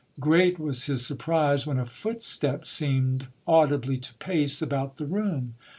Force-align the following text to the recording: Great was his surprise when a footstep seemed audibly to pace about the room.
Great 0.19 0.57
was 0.57 0.85
his 0.85 1.05
surprise 1.05 1.67
when 1.67 1.77
a 1.77 1.85
footstep 1.85 2.65
seemed 2.65 3.27
audibly 3.45 3.99
to 3.99 4.15
pace 4.15 4.59
about 4.59 4.95
the 4.95 5.05
room. 5.05 5.53